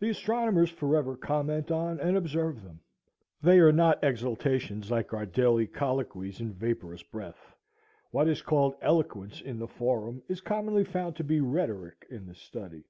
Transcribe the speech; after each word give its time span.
The 0.00 0.08
astronomers 0.10 0.70
forever 0.70 1.16
comment 1.16 1.70
on 1.70 2.00
and 2.00 2.16
observe 2.16 2.64
them. 2.64 2.80
They 3.40 3.60
are 3.60 3.70
not 3.70 4.02
exhalations 4.02 4.90
like 4.90 5.12
our 5.14 5.24
daily 5.24 5.68
colloquies 5.68 6.40
and 6.40 6.52
vaporous 6.52 7.04
breath. 7.04 7.54
What 8.10 8.26
is 8.26 8.42
called 8.42 8.74
eloquence 8.82 9.40
in 9.40 9.60
the 9.60 9.68
forum 9.68 10.20
is 10.26 10.40
commonly 10.40 10.82
found 10.82 11.14
to 11.14 11.22
be 11.22 11.38
rhetoric 11.40 12.04
in 12.10 12.26
the 12.26 12.34
study. 12.34 12.82